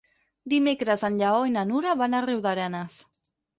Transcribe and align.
Dimecres 0.53 1.03
en 1.09 1.19
Lleó 1.19 1.45
i 1.51 1.53
na 1.59 1.67
Nura 1.73 1.95
van 2.01 2.17
a 2.17 2.25
Riudarenes. 2.29 3.01